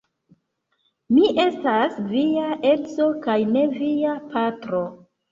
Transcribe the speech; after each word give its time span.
Mi 1.17 1.25
estas 1.41 1.99
via 2.13 2.45
edzo 2.69 3.05
kaj 3.27 3.35
ne 3.57 3.63
via 3.75 4.15
patro. 4.33 4.81